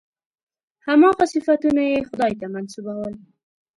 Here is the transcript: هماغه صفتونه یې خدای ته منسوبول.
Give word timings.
هماغه 0.85 1.25
صفتونه 1.33 1.81
یې 1.91 1.99
خدای 2.09 2.33
ته 2.39 2.45
منسوبول. 2.53 3.13